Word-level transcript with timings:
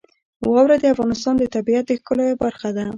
واوره 0.45 0.77
د 0.79 0.85
افغانستان 0.93 1.33
د 1.37 1.43
طبیعت 1.55 1.85
د 1.87 1.91
ښکلا 1.99 2.23
یوه 2.27 2.39
برخه 2.43 2.69
ده. 2.77 2.85